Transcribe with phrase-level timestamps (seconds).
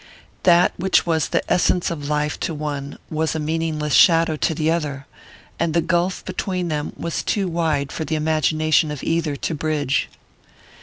[0.41, 4.71] That which was the essence of life to one was a meaningless shadow to the
[4.71, 5.05] other;
[5.59, 10.09] and the gulf between them was too wide for the imagination of either to bridge.